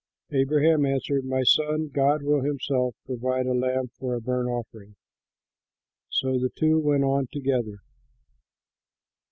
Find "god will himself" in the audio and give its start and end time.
1.89-2.95